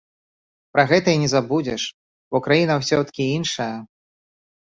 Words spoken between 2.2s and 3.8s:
бо краіна ўсё-ткі іншая.